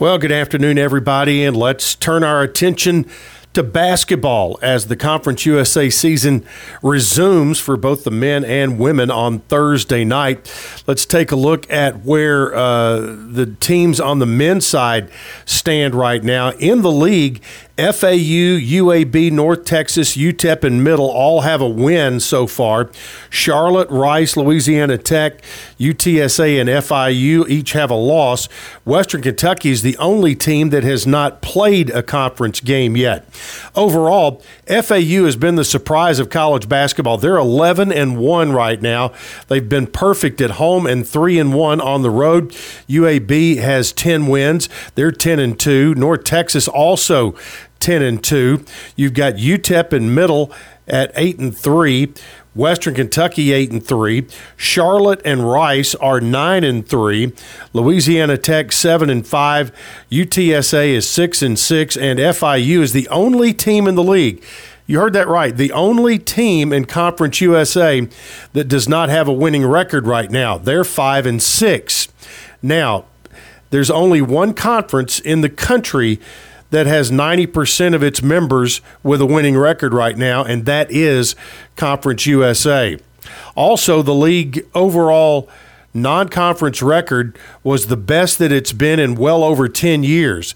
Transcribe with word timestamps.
Well, 0.00 0.16
good 0.18 0.30
afternoon, 0.30 0.78
everybody, 0.78 1.44
and 1.44 1.56
let's 1.56 1.96
turn 1.96 2.22
our 2.22 2.40
attention 2.40 3.10
to 3.54 3.64
basketball 3.64 4.56
as 4.62 4.86
the 4.86 4.94
Conference 4.94 5.44
USA 5.44 5.90
season 5.90 6.46
resumes 6.84 7.58
for 7.58 7.76
both 7.76 8.04
the 8.04 8.12
men 8.12 8.44
and 8.44 8.78
women 8.78 9.10
on 9.10 9.40
Thursday 9.40 10.04
night. 10.04 10.52
Let's 10.86 11.04
take 11.04 11.32
a 11.32 11.36
look 11.36 11.68
at 11.68 12.04
where 12.04 12.54
uh, 12.54 13.00
the 13.00 13.56
teams 13.58 13.98
on 13.98 14.20
the 14.20 14.26
men's 14.26 14.64
side 14.64 15.10
stand 15.44 15.96
right 15.96 16.22
now 16.22 16.52
in 16.52 16.82
the 16.82 16.92
league. 16.92 17.42
FAU, 17.78 18.58
UAB, 18.58 19.30
North 19.30 19.64
Texas, 19.64 20.16
UTEP, 20.16 20.64
and 20.64 20.82
Middle 20.82 21.08
all 21.08 21.42
have 21.42 21.60
a 21.60 21.68
win 21.68 22.18
so 22.18 22.48
far. 22.48 22.90
Charlotte, 23.30 23.88
Rice, 23.88 24.36
Louisiana 24.36 24.98
Tech, 24.98 25.42
UTSA, 25.78 26.60
and 26.60 26.68
FIU 26.68 27.48
each 27.48 27.72
have 27.72 27.88
a 27.88 27.94
loss. 27.94 28.46
Western 28.84 29.22
Kentucky 29.22 29.70
is 29.70 29.82
the 29.82 29.96
only 29.98 30.34
team 30.34 30.70
that 30.70 30.82
has 30.82 31.06
not 31.06 31.40
played 31.40 31.90
a 31.90 32.02
conference 32.02 32.58
game 32.60 32.96
yet. 32.96 33.24
Overall, 33.76 34.42
FAU 34.66 35.24
has 35.24 35.36
been 35.36 35.54
the 35.54 35.64
surprise 35.64 36.18
of 36.18 36.30
college 36.30 36.68
basketball. 36.68 37.16
They're 37.16 37.36
11 37.36 37.92
and 37.92 38.18
1 38.18 38.50
right 38.50 38.82
now. 38.82 39.12
They've 39.46 39.68
been 39.68 39.86
perfect 39.86 40.40
at 40.40 40.52
home 40.52 40.84
and 40.84 41.06
3 41.06 41.38
and 41.38 41.54
1 41.54 41.80
on 41.80 42.02
the 42.02 42.10
road. 42.10 42.50
UAB 42.88 43.58
has 43.58 43.92
10 43.92 44.26
wins. 44.26 44.68
They're 44.96 45.12
10 45.12 45.38
and 45.38 45.56
2. 45.56 45.94
North 45.94 46.24
Texas 46.24 46.66
also 46.66 47.36
10 47.80 48.02
and 48.02 48.22
2. 48.22 48.64
You've 48.96 49.14
got 49.14 49.34
UTEP 49.34 49.92
in 49.92 50.14
middle 50.14 50.52
at 50.86 51.12
8 51.14 51.38
and 51.38 51.56
3. 51.56 52.12
Western 52.54 52.94
Kentucky 52.94 53.52
8 53.52 53.70
and 53.70 53.86
3. 53.86 54.26
Charlotte 54.56 55.20
and 55.24 55.48
Rice 55.48 55.94
are 55.96 56.20
9 56.20 56.64
and 56.64 56.88
3. 56.88 57.32
Louisiana 57.72 58.36
Tech 58.36 58.72
7 58.72 59.08
and 59.10 59.26
5. 59.26 59.72
UTSA 60.10 60.88
is 60.88 61.08
6 61.08 61.42
and 61.42 61.58
6 61.58 61.96
and 61.96 62.18
FIU 62.18 62.80
is 62.80 62.92
the 62.92 63.08
only 63.08 63.52
team 63.52 63.86
in 63.86 63.94
the 63.94 64.02
league 64.02 64.42
you 64.88 64.98
heard 64.98 65.12
that 65.12 65.28
right. 65.28 65.54
The 65.54 65.70
only 65.72 66.18
team 66.18 66.72
in 66.72 66.86
Conference 66.86 67.42
USA 67.42 68.08
that 68.54 68.68
does 68.68 68.88
not 68.88 69.10
have 69.10 69.28
a 69.28 69.32
winning 69.32 69.66
record 69.66 70.06
right 70.06 70.30
now. 70.30 70.56
They're 70.56 70.82
5 70.82 71.26
and 71.26 71.42
6. 71.42 72.08
Now, 72.62 73.04
there's 73.68 73.90
only 73.90 74.22
one 74.22 74.54
conference 74.54 75.20
in 75.20 75.42
the 75.42 75.50
country 75.50 76.18
that 76.70 76.86
has 76.86 77.10
90% 77.10 77.94
of 77.94 78.02
its 78.02 78.22
members 78.22 78.80
with 79.02 79.20
a 79.20 79.26
winning 79.26 79.56
record 79.56 79.94
right 79.94 80.16
now, 80.16 80.44
and 80.44 80.66
that 80.66 80.90
is 80.90 81.34
Conference 81.76 82.26
USA. 82.26 82.98
Also, 83.54 84.02
the 84.02 84.14
league 84.14 84.66
overall 84.74 85.48
non 85.94 86.28
conference 86.28 86.82
record 86.82 87.38
was 87.62 87.86
the 87.86 87.96
best 87.96 88.38
that 88.38 88.52
it's 88.52 88.72
been 88.72 89.00
in 89.00 89.14
well 89.14 89.42
over 89.42 89.68
10 89.68 90.02
years. 90.02 90.54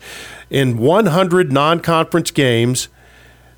In 0.50 0.78
100 0.78 1.52
non 1.52 1.80
conference 1.80 2.30
games, 2.30 2.88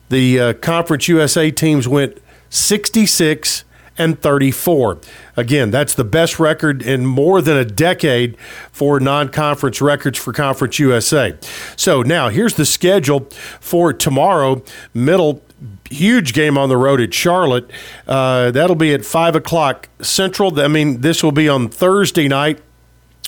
the 0.09 0.41
uh, 0.41 0.53
Conference 0.55 1.09
USA 1.09 1.51
teams 1.51 1.89
went 1.89 2.19
66 2.51 3.65
and 3.97 4.21
34. 4.21 4.99
Again, 5.37 5.71
that's 5.71 5.95
the 5.95 6.05
best 6.05 6.39
record 6.39 6.83
in 6.83 7.07
more 7.07 7.41
than 7.41 7.57
a 7.57 7.65
decade 7.65 8.39
for 8.73 9.01
non 9.01 9.29
conference 9.29 9.81
records 9.81 10.19
for 10.19 10.33
Conference 10.33 10.79
USA. 10.79 11.37
So 11.77 12.03
now 12.03 12.29
here's 12.29 12.55
the 12.55 12.67
schedule 12.67 13.29
for 13.61 13.93
tomorrow. 13.93 14.63
Middle 14.93 15.43
huge 15.91 16.33
game 16.33 16.59
on 16.59 16.69
the 16.69 16.77
road 16.77 17.01
at 17.01 17.15
Charlotte. 17.15 17.71
Uh, 18.07 18.51
that'll 18.51 18.77
be 18.77 18.93
at 18.93 19.05
five 19.05 19.37
o'clock 19.37 19.89
Central. 20.01 20.59
I 20.61 20.69
mean, 20.69 21.01
this 21.01 21.23
will 21.23 21.33
be 21.33 21.49
on 21.49 21.69
Thursday 21.69 22.29
night. 22.29 22.61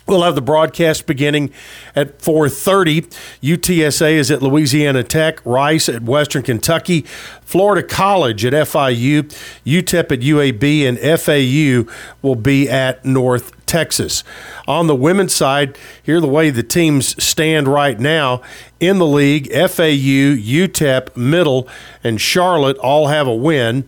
We'll 0.06 0.22
have 0.22 0.36
the 0.36 0.40
broadcast 0.40 1.04
beginning 1.06 1.50
at 1.96 2.20
4:30. 2.20 3.08
UTSA 3.42 4.12
is 4.12 4.30
at 4.30 4.40
Louisiana 4.40 5.02
Tech, 5.02 5.44
Rice 5.44 5.88
at 5.88 6.04
Western 6.04 6.44
Kentucky, 6.44 7.04
Florida 7.42 7.84
College 7.84 8.44
at 8.44 8.52
FIU, 8.52 9.24
UTEP 9.64 10.12
at 10.12 10.20
UAB, 10.20 10.86
and 10.86 10.96
FAU 11.00 11.92
will 12.22 12.36
be 12.36 12.70
at 12.70 13.04
North 13.04 13.50
Texas. 13.66 14.22
On 14.68 14.86
the 14.86 14.94
women's 14.94 15.34
side, 15.34 15.76
here 16.00 16.20
the 16.20 16.28
way 16.28 16.50
the 16.50 16.62
teams 16.62 17.20
stand 17.22 17.66
right 17.66 17.98
now 17.98 18.42
in 18.78 18.98
the 18.98 19.06
league: 19.06 19.50
FAU, 19.50 20.36
UTEP, 20.36 21.16
Middle, 21.16 21.66
and 22.04 22.20
Charlotte 22.20 22.78
all 22.78 23.08
have 23.08 23.26
a 23.26 23.34
win. 23.34 23.82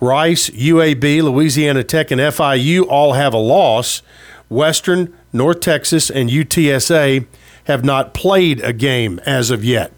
Rice, 0.00 0.50
UAB, 0.50 1.22
Louisiana 1.22 1.84
Tech, 1.84 2.10
and 2.10 2.20
FIU 2.20 2.84
all 2.88 3.12
have 3.12 3.32
a 3.32 3.38
loss. 3.38 4.02
Western, 4.48 5.14
North 5.32 5.60
Texas, 5.60 6.10
and 6.10 6.30
UTSA 6.30 7.26
have 7.64 7.84
not 7.84 8.14
played 8.14 8.60
a 8.60 8.72
game 8.72 9.20
as 9.26 9.50
of 9.50 9.64
yet. 9.64 9.92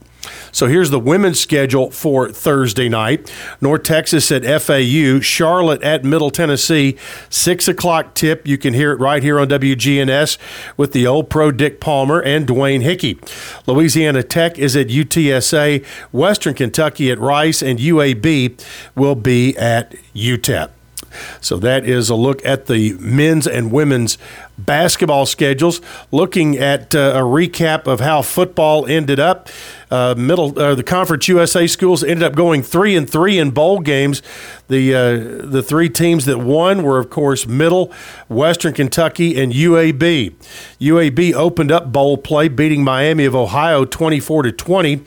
So 0.52 0.66
here's 0.66 0.90
the 0.90 0.98
women's 0.98 1.38
schedule 1.38 1.90
for 1.90 2.30
Thursday 2.30 2.88
night. 2.88 3.32
North 3.60 3.82
Texas 3.82 4.30
at 4.32 4.44
FAU, 4.62 5.20
Charlotte 5.20 5.82
at 5.82 6.04
Middle 6.04 6.30
Tennessee, 6.30 6.96
6 7.30 7.68
o'clock 7.68 8.14
tip. 8.14 8.46
You 8.46 8.58
can 8.58 8.74
hear 8.74 8.92
it 8.92 9.00
right 9.00 9.22
here 9.22 9.38
on 9.38 9.48
WGNS 9.48 10.38
with 10.76 10.92
the 10.92 11.06
old 11.06 11.30
pro 11.30 11.50
Dick 11.50 11.80
Palmer 11.80 12.20
and 12.20 12.46
Dwayne 12.46 12.82
Hickey. 12.82 13.18
Louisiana 13.66 14.22
Tech 14.22 14.58
is 14.58 14.76
at 14.76 14.88
UTSA, 14.88 15.84
Western 16.12 16.54
Kentucky 16.54 17.10
at 17.10 17.18
Rice, 17.18 17.62
and 17.62 17.78
UAB 17.78 18.60
will 18.94 19.14
be 19.14 19.56
at 19.56 19.94
UTEP. 20.14 20.70
So 21.40 21.56
that 21.58 21.84
is 21.84 22.08
a 22.08 22.14
look 22.14 22.44
at 22.44 22.66
the 22.66 22.94
men's 22.94 23.46
and 23.46 23.70
women's 23.72 24.18
basketball 24.58 25.26
schedules. 25.26 25.80
Looking 26.10 26.56
at 26.56 26.94
uh, 26.94 27.12
a 27.14 27.20
recap 27.20 27.86
of 27.86 28.00
how 28.00 28.22
football 28.22 28.86
ended 28.86 29.20
up. 29.20 29.48
Uh, 29.90 30.14
middle 30.18 30.58
uh, 30.58 30.74
the 30.74 30.82
Conference 30.82 31.28
USA 31.28 31.66
schools 31.66 32.04
ended 32.04 32.22
up 32.22 32.34
going 32.34 32.62
three 32.62 32.94
and 32.94 33.08
three 33.08 33.38
in 33.38 33.50
bowl 33.50 33.80
games. 33.80 34.20
The 34.68 34.94
uh, 34.94 35.46
the 35.46 35.62
three 35.62 35.88
teams 35.88 36.26
that 36.26 36.38
won 36.38 36.82
were 36.82 36.98
of 36.98 37.08
course 37.08 37.46
Middle, 37.46 37.92
Western 38.28 38.74
Kentucky, 38.74 39.40
and 39.40 39.52
UAB. 39.52 40.34
UAB 40.78 41.32
opened 41.32 41.72
up 41.72 41.90
bowl 41.90 42.18
play, 42.18 42.48
beating 42.48 42.84
Miami 42.84 43.24
of 43.24 43.34
Ohio 43.34 43.86
twenty 43.86 44.20
four 44.20 44.42
to 44.42 44.52
twenty. 44.52 45.02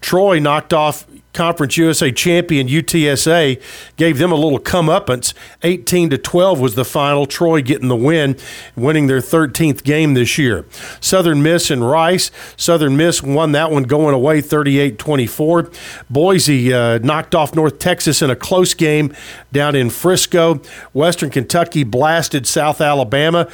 Troy 0.00 0.40
knocked 0.40 0.72
off 0.74 1.06
Conference 1.34 1.76
USA 1.76 2.10
champion 2.10 2.68
UTSA 2.68 3.60
gave 3.96 4.18
them 4.18 4.32
a 4.32 4.36
little 4.36 4.58
comeuppance. 4.58 5.34
18 5.62 6.10
to 6.10 6.18
12 6.18 6.60
was 6.60 6.74
the 6.76 6.84
final. 6.84 7.26
Troy 7.26 7.60
getting 7.60 7.88
the 7.88 7.96
win, 7.96 8.36
winning 8.76 9.08
their 9.08 9.20
13th 9.20 9.82
game 9.82 10.14
this 10.14 10.38
year. 10.38 10.64
Southern 11.00 11.42
Miss 11.42 11.70
and 11.70 11.88
Rice. 11.88 12.30
Southern 12.56 12.96
Miss 12.96 13.22
won 13.22 13.52
that 13.52 13.70
one 13.70 13.82
going 13.82 14.14
away 14.14 14.40
38-24. 14.40 16.04
Boise 16.08 16.72
uh, 16.72 16.98
knocked 16.98 17.34
off 17.34 17.54
North 17.54 17.78
Texas 17.78 18.22
in 18.22 18.30
a 18.30 18.36
close 18.36 18.72
game 18.72 19.14
down 19.52 19.74
in 19.74 19.90
Frisco. 19.90 20.60
Western 20.92 21.30
Kentucky 21.30 21.84
blasted 21.84 22.46
South 22.46 22.80
Alabama. 22.80 23.48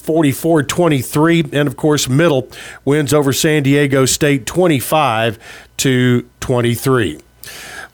44 0.00 0.62
23. 0.64 1.40
And 1.52 1.68
of 1.68 1.76
course, 1.76 2.08
Middle 2.08 2.48
wins 2.84 3.12
over 3.12 3.32
San 3.32 3.62
Diego 3.62 4.04
State 4.06 4.46
25 4.46 5.38
to 5.78 6.28
23. 6.40 7.20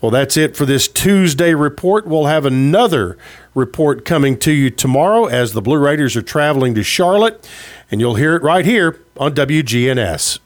Well, 0.00 0.10
that's 0.10 0.36
it 0.36 0.56
for 0.56 0.66
this 0.66 0.88
Tuesday 0.88 1.54
report. 1.54 2.06
We'll 2.06 2.26
have 2.26 2.44
another 2.44 3.16
report 3.54 4.04
coming 4.04 4.38
to 4.40 4.52
you 4.52 4.70
tomorrow 4.70 5.24
as 5.24 5.52
the 5.52 5.62
Blue 5.62 5.78
Raiders 5.78 6.16
are 6.16 6.22
traveling 6.22 6.74
to 6.74 6.82
Charlotte, 6.82 7.48
and 7.90 8.00
you'll 8.00 8.16
hear 8.16 8.36
it 8.36 8.42
right 8.42 8.64
here 8.64 9.00
on 9.16 9.34
WGNS. 9.34 10.38